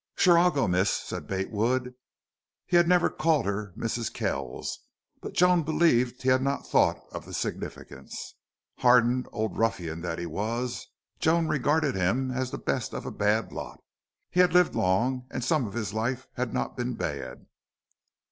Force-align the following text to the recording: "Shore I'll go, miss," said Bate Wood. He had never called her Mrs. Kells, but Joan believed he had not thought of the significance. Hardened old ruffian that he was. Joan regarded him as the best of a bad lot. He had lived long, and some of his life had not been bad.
"Shore 0.15 0.39
I'll 0.39 0.49
go, 0.49 0.67
miss," 0.67 0.89
said 0.89 1.27
Bate 1.27 1.51
Wood. 1.51 1.93
He 2.65 2.75
had 2.75 2.87
never 2.87 3.07
called 3.07 3.45
her 3.45 3.71
Mrs. 3.77 4.11
Kells, 4.11 4.79
but 5.21 5.33
Joan 5.33 5.61
believed 5.61 6.23
he 6.23 6.29
had 6.29 6.41
not 6.41 6.65
thought 6.65 6.97
of 7.11 7.23
the 7.23 7.35
significance. 7.35 8.33
Hardened 8.79 9.27
old 9.31 9.59
ruffian 9.59 10.01
that 10.01 10.17
he 10.17 10.25
was. 10.25 10.87
Joan 11.19 11.47
regarded 11.47 11.93
him 11.93 12.31
as 12.31 12.49
the 12.49 12.57
best 12.57 12.95
of 12.95 13.05
a 13.05 13.11
bad 13.11 13.51
lot. 13.51 13.79
He 14.31 14.39
had 14.39 14.55
lived 14.55 14.73
long, 14.73 15.27
and 15.29 15.43
some 15.43 15.67
of 15.67 15.73
his 15.73 15.93
life 15.93 16.27
had 16.33 16.51
not 16.51 16.75
been 16.75 16.95
bad. 16.95 17.45